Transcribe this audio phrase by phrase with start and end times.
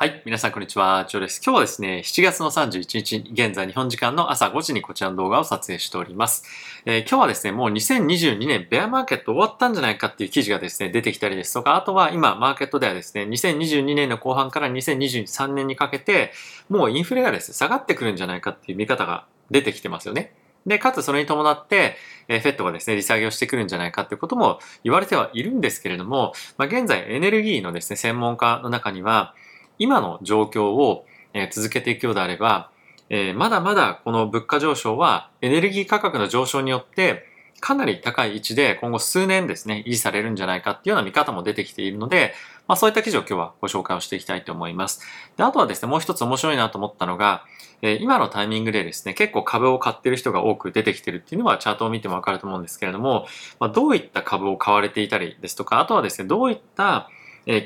[0.00, 0.22] はい。
[0.24, 1.06] 皆さん、こんにちは。
[1.08, 1.40] ジョーです。
[1.44, 6.44] 今日はですね、7月の31日、現在日本時間の朝5時にこちらの動画を撮影しております。
[6.84, 16.30] えー、今日はですね、もう2022年ベアマーケット終わったんじゃないかっていう記事がですね、出てきたりですとか、あとは今、マーケットではですね、2022年の後半から2023年にかけて、
[16.68, 20.32] もうインフレがですね、下がってくるんじゃないかっていう見方が出てきてますよね。
[20.64, 21.96] で、かつそれに伴って、
[22.28, 29.34] えー、フェットがですね、利下げをしてくるんじゃないかっていうことも言われてはいるんですけれども、まあ、現在エネルギーのですね、専門家の中には、
[29.78, 32.70] 今の状況を、え続けていくようであれば、
[33.10, 37.26] えまだまだこの物価上昇はエネルギー価格の上昇によって
[37.60, 42.34] かなり高い位置で今後数年ですね、維持されるんじゃないかっていうような見方も出てきているので、
[42.66, 45.00] まあそういった記事を今日はご紹介をしていきたいと思います。
[45.36, 47.44] で、あとはですね、もう一つ面白いなと思ったのが、
[47.82, 53.26] えー、今のタイミングでですね、結構株を買ってる人が多く出てきてるっていうのはチャートを見てもわかると思うんですけれども、
[53.58, 57.08] まあどういった株を買われていたりですとか、あとはですね、どういった、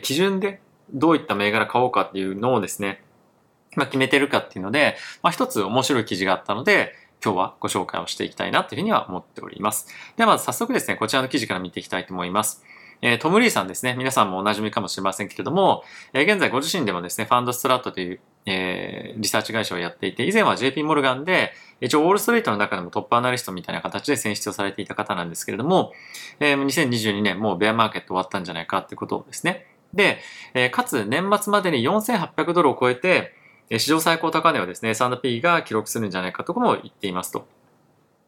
[0.02, 0.60] 基準で
[0.92, 3.02] どういった銘柄買おうかっていうのをですね、
[3.76, 6.94] まあ、決めてるかっていうので、まあ、一つ面白い記事があったので、
[7.24, 9.86] 今日はご紹介をしていきたいなというふうには思っております。
[10.16, 12.64] ではまず早速ですね、こちらの記事から見ていきたいと思います。
[13.00, 13.94] えー、トム・リーさんですね。
[13.98, 25.92] 皆さんもお馴染みかもしれませんけれども、えー、現在ご自身でもですね、ファンドストラットという、えー、リサーチ会社をやっていて、以前は JP モルガンで、一応ウォールストリートの中でもトップアナリストみたいな形で選出をされていた方なんですけれども、
[26.38, 30.18] えー、2022年もうベアマーケット終わったんじゃないかってことをですね、で、
[30.54, 33.34] え、かつ年末までに4800ドルを超えて、
[33.78, 37.46] 史上最高高値をですね、S&P が記録するんじゃないかとも言っていますと。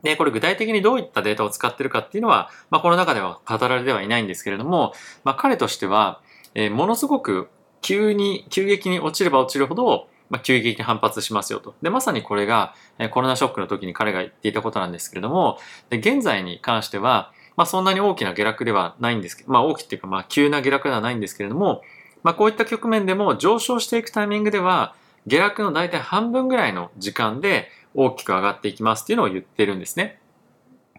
[0.03, 4.93] で、これ具体的にどういったデータを使ってるかっていうのは、まあ、この中では語られてはいないんですけれども、
[5.25, 6.21] まあ、彼としては、
[6.55, 7.49] えー、ものすごく
[7.81, 11.75] 急に、急激に落ちれば落ちるほど、まあ、急激に反発しますよと。
[11.83, 15.59] で、まさにこれが、えー、コロナショックの時に彼が言っていたことなんですけれども、
[15.91, 21.83] で現在に関しては、まあそんなに大きな下落ではないんですけど、まあ大きいっていうかまあ急な下落ではないんですけれども、
[22.23, 24.95] まあこういった局面でも上昇していくタイミングでは、
[25.27, 30.19] 下落の大体半分ぐらいの時間で大きく上がっていきますっていうのを言ってるんですね。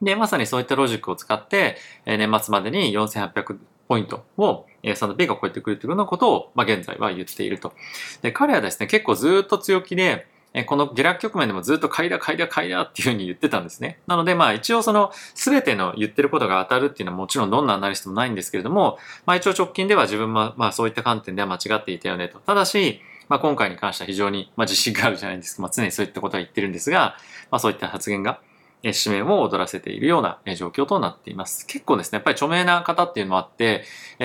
[0.02, 3.57] で、まさにそういったロジックを使って、年末までに4800
[3.88, 7.74] ポイントを S&P が超えてくるというようなことを、まあ、現在は言っていると。
[8.22, 10.28] で、彼はですね、結構ずっと強気で、
[10.58, 14.00] えこの下落局面でもずっと買いだ買いだ買いだっていうふうに言ってたんですね。
[14.08, 22.40] なのでまあ一応その全ての言ってることが当たるっていうのはもちろんどんなアナリストもないんですけれども、まあ一応直近では自分もまあそういった観点では間違っていたよねと。
[22.40, 25.62] ただし、まあ今回に関しては非常にまあ自信があるじゃないですか。
[25.62, 27.18] まあ常にそういったことは言ってるんですが、
[27.52, 28.40] まあそういった発言が
[28.82, 31.66] 紙面を踊らせているような状況となっています。
[31.68, 33.84] 結構ですね、やっぱり著名な方っていうのもあって、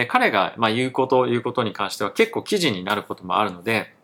[0.09, 3.99] 彼がまあ言うこと、言うことに関しては結構記事になることもあるので、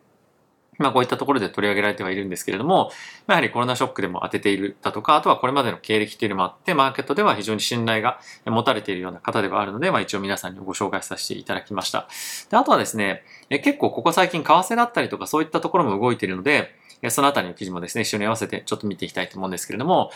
[0.78, 2.90] まあこういったところで取り上げられてはいるんですけれども、
[3.26, 12.08] やはりコロナショックでも当てているだとか、あとはこれまでの経歴っていうのもあって、マーケットでは非常に信頼が持たれているような方ではあるので、まあ一応皆さんにご紹介させていただきました。
[12.50, 16.74] であとはですね、結構ここ最近為替だったりとかそういったところも動いているので、
[17.08, 20.10] そのあたりの記事もですね、一緒に合わせてちょっと見ていきたいと思うんですけれども、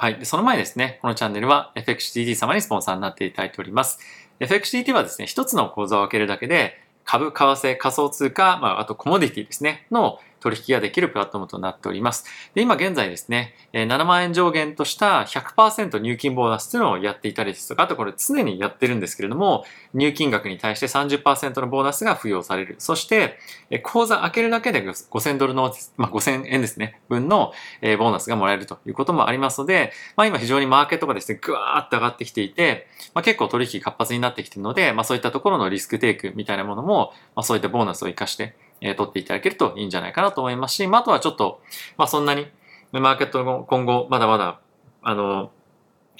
[0.00, 0.18] はい。
[0.24, 3.98] その前ですね、このチャンネルは FXTT 様にスポンサーになっていただいております。
[4.38, 12.24] FXTT はですね、一つの口座を開けるだけで、株、為替、仮想通貨、まあ、あとコモディティですね、の取引ができるプラットフォームとなっております。
[12.54, 22.76] で、今現在ですね、7万円上限とした100%入金ボーナスというのをやっていたりですとか、あとこれ常にやってるんですけれども、入金額に対して30%のボーナスが付与される。
[22.78, 23.38] そして、
[23.82, 41.60] 口座開けるだけで5000ドルの、まあ、5000円ですね、分のボーナスがもらえるということもありますので、まあ今非常にマーケットがですね、ぐわーっと上がってきていて、まあ結構取引活発になってきているので、まあそういったところのリスクテイクみたいなものも、まあそういったボーナスを活かして、えー、取っていただけるといいんじゃないかなと思いますし、まあ、あとはちょっと、
[41.96, 42.46] まあ、そんなに、
[42.92, 44.60] マーケットの今後、まだまだ、
[45.02, 45.50] あの、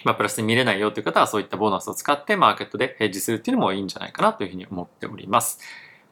[0.05, 5.59] まあ、プラスに見れないよという方は、そういったボーナスを使ってマーケットでヘッジするっていうのもいいんじゃないかなというふうに思っております。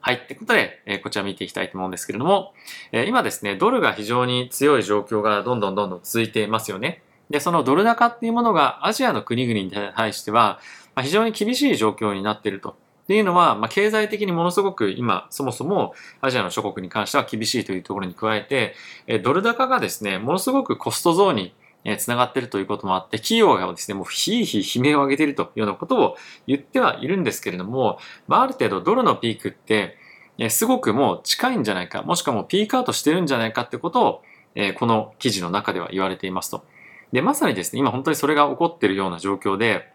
[0.00, 0.26] はい。
[0.26, 2.52] ということで、えー、こちら見ていきたいと思うんですけれども、
[2.92, 7.02] えー、今ですね、ドルが非常に強い状況がどんどんどんどん続いていますよね。
[7.28, 10.60] で、そのドル高っていうものがアジアの国々に対しては、
[10.94, 12.76] まあ、非常に厳しい状況になっていると。
[13.06, 18.74] っていうのは、まあ、経済的にものすごく今、そもそもアジアの諸国に関しては厳しいというところに加えて、
[19.06, 21.54] えドル高がですね、ものすごくコスト増に
[21.98, 26.16] つながっているということもあって、企業がですね、もうひいひい悲鳴を上げているというようなことを
[26.48, 29.96] 言ってはいるんですけれども、まあ、ある程度ドルのピークって、
[30.36, 34.22] えすごくもう近いんじゃないか、もしくはもうピークアウトしてるんじゃないかってことを、
[34.56, 36.64] えこの記事の中では言われていますと。
[37.12, 39.88] で、まさにですね、今本当にそれが起こっているような状況で、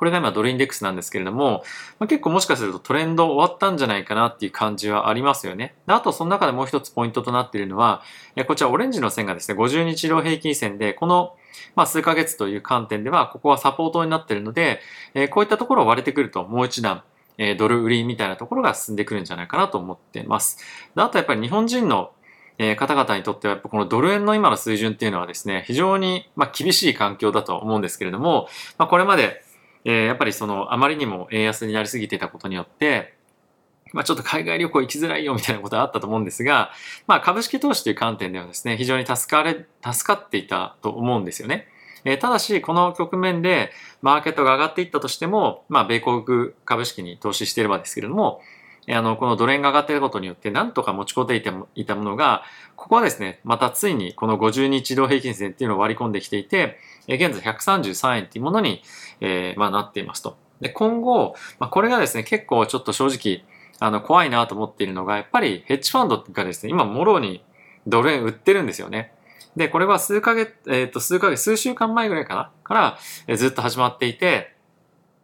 [0.00, 1.62] これが今ドルインデックスなんですけれども、
[1.98, 5.74] まあ、結構もしかするとトレンド終わったんじゃないかなっていう感じはありますよね。
[5.86, 8.00] あとその中でもう一つポイントとなっているのは、
[8.46, 11.36] こちらオレンジの線がですね、50日量平均線で、この
[11.76, 14.80] まあ数ヶ月という観点では、ここはサポートになっているので、
[15.12, 17.02] えこういったところを割れてくるともう一段
[17.36, 20.56] えドル売りみたいなところが進んでくるんじゃないかなと思っています。
[20.94, 22.12] であとやっぱり日本人の
[22.62, 29.42] え方々にとってはこのドル円の今の水準っていうのはですね、非常にま厳しい環境だと思うんですけれども、まあ、これまで、
[29.84, 33.14] えやっぱりそのあまりにも円安になりすぎてたことによって、
[33.92, 36.70] まあ、ちょっと海外旅行行きづらいよみたいなことはあったと思うんですが、
[37.06, 41.66] まあ、株式投資という観点ではですね、非常に助かれ、助かっていたと思うんですよね。
[42.04, 48.40] えー、ただし、この局面でマーケットが上がっていったとしても、まあ、米国株式に投資していればですけれども、
[48.88, 52.42] あの、このドル円が上がっていることによって、なんとか持ちこていていたものが、
[52.76, 58.82] ここはですね、またついにこの50日移動平均線っていうのを割り込んできていて、現在133円っていうものに、
[59.20, 60.36] えー、まあ、なっていますと。
[60.60, 63.44] で、今後、まあ、これがですね、結構ちょっと正直、
[63.78, 67.44] あの、怖いなと思っているのが、やっぱりヘッジファンドがですね、今、もろに
[67.86, 69.12] ドル円売ってるんですよね。
[69.56, 72.52] で、これは数ヶ月、えっ、ー、と、数ヶ月、数週間前ぐらいかな？
[72.62, 74.54] から、えー、ずっと始まっていて、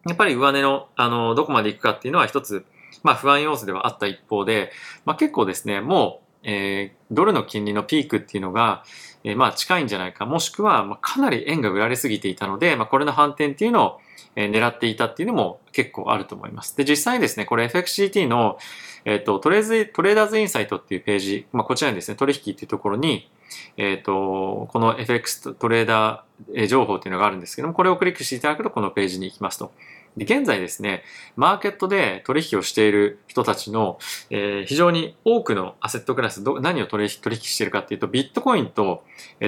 [0.07, 2.65] やっぱり上値の、あの、どこまで行くかっていうのは一つ、
[3.03, 4.73] まあ不安要素ではあった一方で、
[5.05, 8.85] まあ結構ですね、もう、えー、ドルの金利のピークっていうのが、
[9.25, 14.01] えー、まあ近いんじゃないか、もしくは、まあ、かなり円が売られすぎていたので、まあこれの反転っていうのを、
[14.37, 16.77] え、狙っていたっていうのも結構あると思います。
[16.77, 18.59] で、実際にですね、これ FXCT の、
[19.07, 23.31] えっ、ー、と、トレーズ、トレーダーズインサイトっていうページ、まあこちらにですね、取引っていうところに、
[23.77, 29.73] えっ、と、この FX トレーダー情報っていうのがあるんですけども、これをクリックしていただくとこのページに行きますと。
[30.17, 31.03] で、現在ですね、
[31.37, 33.99] マーケットで取引をしている人たちの、
[34.31, 39.05] えー、非常に多くのアセットクラス、何を取引取引しているかっていうと、ビットコインと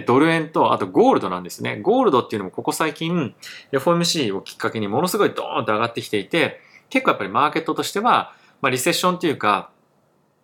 [0.06, 1.81] ドル円と、あとゴールドなんですね。
[1.81, 3.35] ゴールドっていうのもここ最近、
[3.73, 6.61] FOMC をきっかけにものすごいドーンと上がってきていて、
[6.91, 9.71] 結構やっぱりマーケットとしては、まあ、リセッションというか、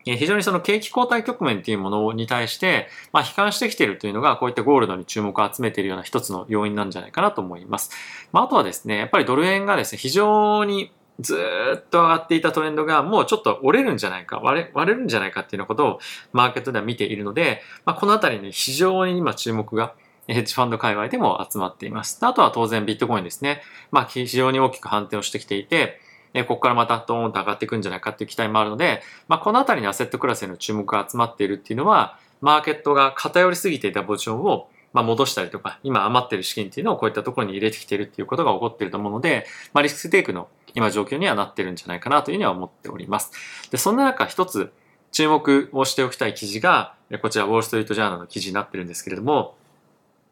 [0.05, 7.91] 非常にその景気後退局面っていうものに対して、まあ、悲観してきているというのが、こういったゴールドに注目を集めているような一つの要因なんじゃないかなと思います。
[8.33, 11.39] まあ、あとはですね、やっぱりドル円がですね、非常にず
[11.77, 16.01] っと上がっていたトレンドがもうちょっと折れるんじゃないか、割れ割れるんじゃないかっていうようなことを
[16.33, 19.95] マーケットでは見ているので、まあ、このあたりに非常に今注目が
[20.27, 22.19] ヘッジファンド界隈でも集まっています。
[22.23, 23.63] あとは当然ビットコインですね。
[23.91, 26.01] まあ非常に大きく反転をしてきていて、
[26.35, 43.33] えここからまたドーンと上がっていくんじゃないかっていう期待もあるので、まあ、このあたりにアセットクラスへの注目が集まっているっていうのは、マーケットが偏りすぎていたポジションをまあ、戻したりとか、今余ってる資金っていうのをこういったところに入れてきてるっていうことが起こってると思うので、まあ、リスクテイクの今状況にはなってるんじゃないかなというふうには思っております。
[43.73, 44.73] で、そんな中一つ
[45.11, 49.57] 注目をしておきたい記事が、こちらウォールストリートジャーナルの記事になってるんですけれども、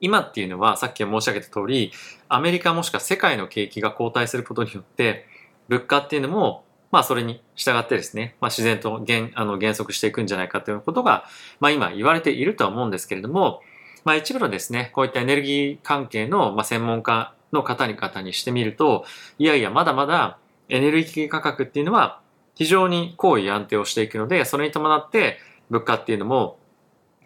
[0.01, 1.93] 今っていうのはさっき申し上げた通り、
[2.29, 5.27] アメリカもしくは世界の景気が後退することによって、
[5.73, 11.25] 物価っていうのもまあそれに従ってですね、まあ自然と減あの減速していくんじゃないかということが、
[11.59, 13.63] まあ今言われているとは思うんですけれども、
[14.05, 19.07] まあ一部のですね、こういったエネルギー関係の、まあ、専門家の方に方にしてみると、
[19.39, 20.39] いやいやまだまだ
[20.69, 22.21] エネルギー価格っていうのは
[22.55, 25.39] 非常に高位安定をしていくので、それに伴って
[25.71, 26.59] 物価っていうのも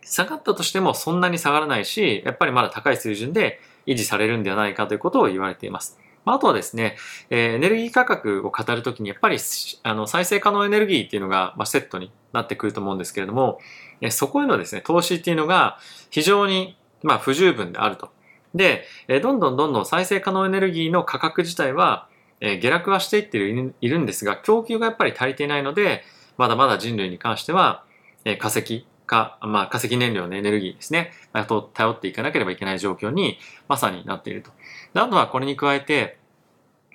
[0.04, 5.98] 下がったとしてもそんなに下がらないし、やっぱりまだ高い水準で維持されるんではないかということを言われています。
[6.32, 6.96] あとはですね、
[7.30, 9.38] えエネルギー価格を語るときにやっぱり
[9.82, 13.60] あの再生可能エネルギーっていうのが、まセットになってくると思うんですけれども、
[14.00, 15.78] えそこへのですね、投資っていうのが
[16.10, 18.10] 非常にま不十分であると。
[18.54, 22.08] で、えどんどんどんどん再生可能エネルギーの価格自体は、
[22.40, 23.38] え下落はしていって
[23.80, 26.02] いるんですが、供給がやっぱり足りていないので、
[26.36, 27.84] まだまだ人類に関しては、
[28.24, 31.12] え化石か、まあ化石燃料のエネルギーですね、
[31.48, 34.50] と頼っていかなければいけない状況にまさになっていると。
[34.92, 36.18] であとはこれに加えて、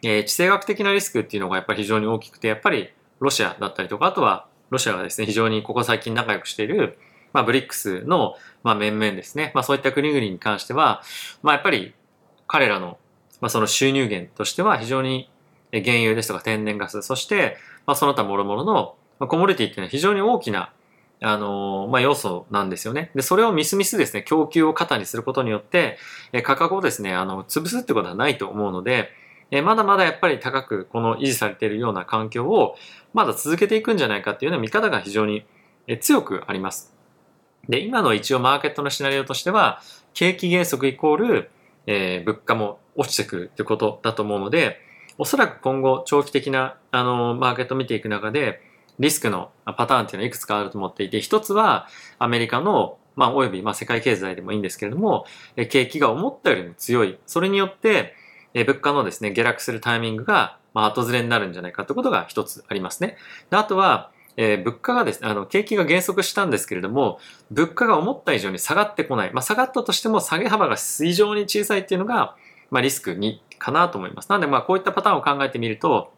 [0.04, 2.90] えー、地政学的なリスクっていうのがやっぱり非常に大きくて、やっぱり
[3.20, 6.98] ロシアだったりとか、あとはロシアがですね、非常にここ最近仲良くしている、
[7.34, 9.52] まあ、ブリックスの、まあ、面々ですね。
[9.54, 11.02] まあ、そういった国々に関しては、
[11.44, 11.94] まあ、やっぱり
[12.48, 12.98] 彼らの、
[13.40, 15.30] まあ、その収入源としては非常に
[15.72, 20.74] 原油ですとか天然ガス、そして、まあ、その他諸々の、まあ、コモディティっていうのは非常に大きな
[21.22, 23.12] あの、まあ、要素なんですよね。
[23.14, 25.98] で、それをみすみすですね、供給を肩にすることによって、
[26.34, 29.10] え価格をですね、あの、潰すってことはないと思うので、
[29.52, 32.76] えまだまだやっぱり高くこの維持されているような環境を
[33.14, 35.46] まだ続けていくんじゃないかっていうような見方が非常に
[36.00, 36.96] 強くあります。
[37.70, 39.82] で、今の一応マーケットのシナリオとしては、
[40.14, 41.52] 景気減速イコール、
[41.86, 44.80] えー、物価も落ちてくるってことだと思うので、
[45.18, 48.62] おそらく今後長期的なあのマーケットを見ていく中で、
[49.00, 51.88] リスクのパターンっていうのはいくつかあると思っていて、一つは
[52.20, 55.26] アメリカの、まあ、および、まあ、世界経済でもいいんですけれども、
[55.70, 57.18] 景気が思ったよりも強い。
[57.26, 58.16] それによって、
[58.54, 63.18] え物価のですね、下落するタイミングが、まあ、後ずれになるんじゃないかということが一つありますね。
[63.50, 67.20] であとは、えー、物価がですね、あの、景気が減速したんですけれども、
[67.52, 69.34] 物価が思った以上に下がってこない。
[69.34, 72.36] まあ、下がったとしても下げ幅が非常に小さいっていうのが、
[72.70, 74.30] まあ、リスクに、かなと思います。
[74.30, 76.12] なので、まあ、こういったパターンを考えてみると、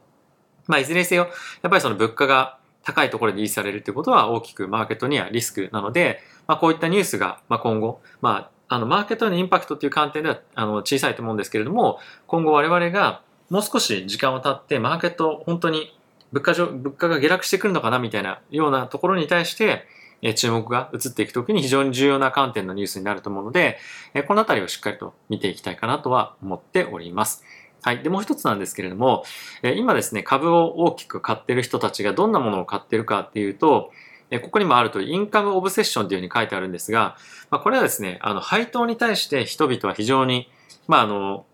[0.68, 1.28] まあ、いずれにせよ、
[1.62, 15.96] やっぱりその物価が高いところで維持されるということは大きくマーケットにはリスクなので、まあ、こういったニュースが、まあ、今後、まあ、あの、マーケットのインパクトという観点では、あの、小さいと思うんですけれども、今後我々がもう少し時間を経って、マーケット、本当に
[16.32, 19.86] 物価上、物価が下落してくるのかなみたいなようなところに対して、
[20.24, 23.78] え注目が移っていくときに非常に重要な観点のニュースになると思うので、
[24.14, 27.44] えこのあたりをしっかりと見ていきたいかなとは思っております。
[27.84, 28.02] はい。
[28.02, 29.26] で、もう一つなんですけれども、
[29.62, 33.92] え今ですね、株を大きく買ってる人たちがどんなものを買ってるかっていうと、
[34.40, 37.18] ここにもあるとインカムオブセッションというふうに書いてあるんですが、
[37.50, 40.50] まあ、これはですね、あの、配当に対して人々は非常に、
[40.88, 41.46] まあ、あの、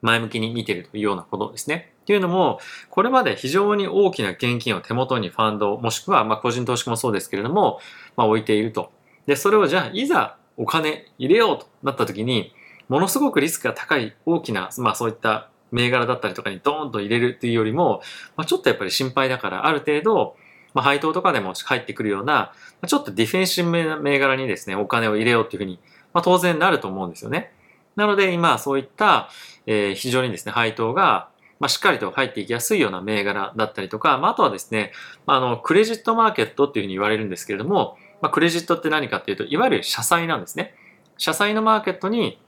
[0.00, 1.92] 前向きに見ているというようなことですね。
[2.02, 7.80] っていうのも、これまで非常に大きな現金を手元にファンド、もしくはま個人投資もそうですけれども、
[8.16, 8.92] まあ、置いていると。
[9.26, 12.52] で、それをじゃあ、いざお金入れようとなった時に、
[12.88, 18.00] ものすごくリスクが高い大きな、まあそういった銘柄だったりとかにドーンと入れるっていうよりも、
[18.36, 20.36] まあ、ちょっとやっぱり心配だから、ある程度、
[20.78, 22.52] まあ、配当とかでも入ってくるような、
[22.86, 25.80] ちょっとディフェンシブな銘柄にですね、お金を入れようっていうふうに、
[26.12, 27.52] まあ、当然なると思うんですよね。
[27.96, 29.28] なので今そういった、
[29.66, 34.92] えー、非常にですね、配当が、まあ、しっかりと入っていきやすいような銘柄だったりとか、まあ、あとはですね、
[35.26, 40.76] あの、クレジットマーケットっていうふうに言われるんですけれども、まあ、クレジットって何かっていうと、いわゆる社債なんですね。
[41.16, 42.40] 社債のマーケットに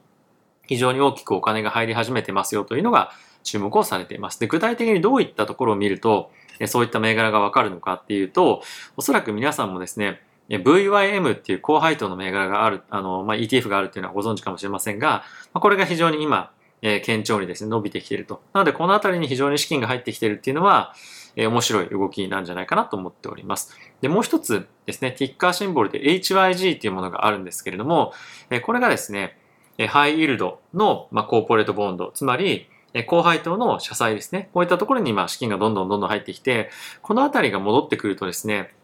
[0.69, 3.11] 非常に大きくお金が入り始めてますよというのが
[3.43, 4.39] 注目をされています。
[4.39, 6.31] で、具体的にどういったところを見ると、
[6.67, 8.63] そういった銘柄がわかるのかっていうと、
[8.97, 16.51] おそらく皆さんもですね、VYM っていう高配当の銘柄がある、あの、まあ、ETF があるっていうのはご存知かもしれませんが、まあ、これが非常に今、
[16.83, 18.43] えー、堅調にですね、伸びてきていると。
[18.53, 20.95] なので、このあたりに非常に資金が入ってきているっていうのは、
[21.37, 23.77] えー、面白い動きなんじゃないかなと思っております。
[24.01, 28.13] で、もう一つですね、ティッカーシンボルで HYG っていうものがあるんですけれども、
[28.51, 29.37] えー、これがですね、
[29.89, 32.67] ハイイールドの、まあ、コーポレートボンド、つまり、
[33.07, 34.51] 高配当の社債ですね。
[34.53, 36.71] こういったところに今資金がどんどんどんどん入ってきて、
[37.03, 38.75] このあたりが戻ってくるとですね、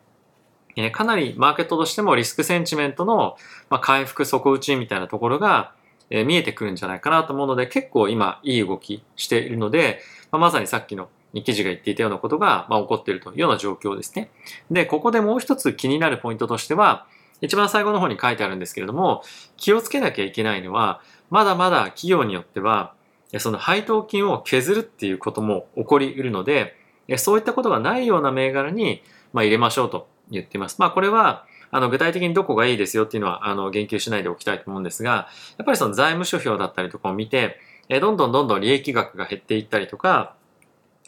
[0.93, 3.37] かなりマーケットとしてもリスクセンチメントの
[3.81, 5.73] 回復底打ちみたいなところが
[6.11, 11.09] 見えてくるんじゃないかなと思うので、結構今いい動きしているので、まさにさっきの
[11.45, 14.31] 記事が言っていたようなことが、ま起こっているというような状況ですね。
[14.71, 17.07] で、ここでもう一つ気になるポイントとしては、
[17.41, 19.23] 一番最後の方に書いてあるんですけれども、
[19.57, 22.95] 気をつけなきゃいけないのは、まだまだ企業によっては、
[23.39, 26.77] その配当金を削るっていうことも起こり得るので、
[27.17, 29.03] そういったことがないような銘柄に、
[29.33, 30.77] ま入れましょうと言っています。
[30.79, 35.29] まあこれは、あの具体的にどこがいいですよっていうのはあの言及しないでおきたいと思うんですが、
[35.59, 40.35] やっぱりその財務諸表だったりとかを見て、どんどんどんどん利益額が減っていったりとか、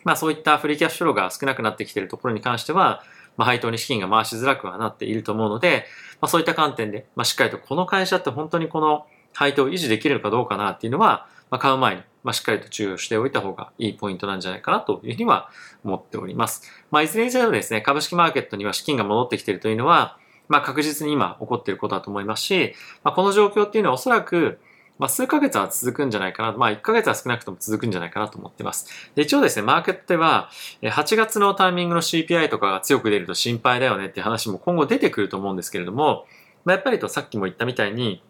[0.04, 3.02] まあそういったフリーキャッシュフローが少なくなってきているところに関しては、
[3.36, 5.86] まあ、配当に資金が回しづらくはなっていると思うので、
[6.20, 15.50] まあ、そういった観点で、まあ、しっかりとこの会社って本当にこの配当を維持できるのかどうかなっていうのは、まあ、買う前に、まあ、しっかりと注意をしておいた方がいいポイントなんじゃないかなというふうには
[15.84, 16.62] 思っております。
[16.90, 24.60] まあ、いずれにせよですね、株式マーケットには資金が戻ってきているというのは、まあ、確実に今起こっていることだと思いますし、まあ、この状況っていうのはおそらく、
[24.98, 26.52] まあ、数ヶ月は続くんじゃないかな。
[26.52, 29.10] まあ、1ヶ月は少なくとも続くんじゃないかなと思ってます。
[29.14, 30.50] で一応ですね、マーケットでは、
[30.82, 36.26] 8月のタイミングの CPI とかが強く出ると心配だよねっていう話も今後出てくると思うんですけれども、
[36.64, 38.22] まあ、やっぱりとさっきも言ったみたいに、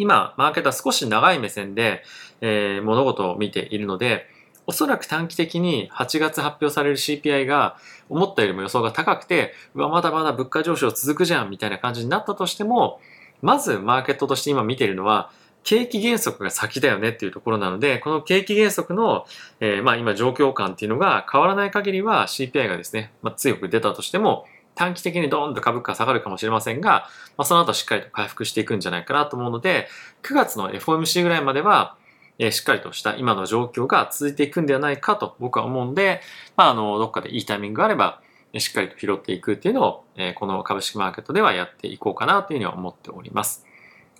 [0.00, 2.02] 今、マーケットは少し長い目線で、
[2.40, 4.26] えー、物事を見ているので、
[4.66, 7.76] おそらく短期的に8月発表される CPI が
[8.08, 13.00] 思ったよりも予想が高くて、うわ、まだまだ物価上昇続くじゃんみたいな感じになったとしても、
[13.42, 15.30] まずマーケットとして今見ているのは、
[15.64, 19.26] 景気減速が先だよねっていうところなので、この景気減速の、
[19.60, 24.46] えー、まあ今状況感っていうのが変わらない限りは CPI がですね、まあ、強く出たとしても、
[24.80, 27.06] 短期的にドーンと株価下がるかもしれませんが、
[27.36, 29.88] まあ、その後しっかりと回復していくんじゃないかなと思うので、
[30.22, 31.98] 9月の FOMC ぐらいまでは、
[32.38, 36.22] え、しっかりとした今の状況が続いていくんではないかと僕は思うんで、
[36.56, 38.22] まあ、あの、どっかでいいタイミングがあれば、
[38.56, 43.66] しっかりと拾っていくっていうのを、え、この株式マーケットではやっていこうかなというふうには思っております。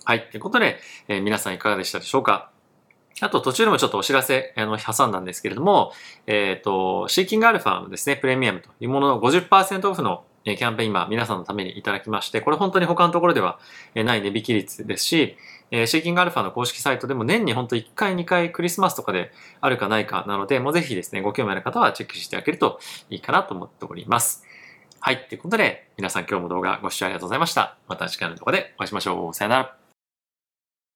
[0.05, 0.29] はい。
[0.29, 0.77] ということで、
[1.07, 2.51] え、皆さんいかがでしたでしょうか？
[3.19, 5.91] あと途中でもちょっとお知らせ、あの、挟んだんですけれども、
[6.27, 13.59] えっ、ー、と、シーキングアルファのですね、プレミアムというものの50%オフのえキャンペーン今皆さんのためにいただきまして、これ本当に他のところでは
[13.95, 15.37] ない値引き率ですし
[15.71, 19.31] え、シーキングアルファの公式サイトでも年に本当1回2回クリスマスとかで
[19.61, 22.79] あるかないかなので、もうぜひですね、ご興味ある方はチェックしていただけると
[23.09, 24.43] いいかなと思っております。
[24.99, 25.25] はい。
[25.29, 27.77] ということで、皆さん今日も動画ご視聴ありがとうございました。
[27.87, 29.33] また次回の動画でお会いしましょう。
[29.33, 29.80] さよなら。